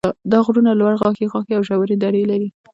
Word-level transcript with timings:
دا 0.31 0.37
غرونه 0.45 0.71
لوړ 0.79 0.93
غاښي 1.01 1.25
غاښي 1.31 1.53
او 1.57 1.63
ژورې 1.67 1.95
درې 2.03 2.23
لري. 2.31 2.49